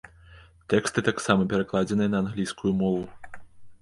[0.73, 3.03] Тэксты таксама перакладзеныя на англійскую мову.